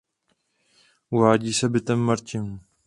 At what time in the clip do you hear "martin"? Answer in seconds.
1.99-2.59